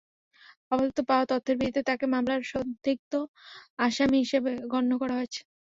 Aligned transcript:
আপাতত 0.71 0.97
পাওয়া 1.09 1.25
তথ্যের 1.31 1.55
ভিত্তিতে 1.59 1.81
তাঁকে 1.89 2.05
মামলার 2.13 2.41
সন্দিগ্ধ 2.51 3.11
আসামি 3.79 4.17
হিসেবে 4.23 4.51
গণ্য 4.71 4.91
করা 5.01 5.15
হচ্ছে। 5.21 5.41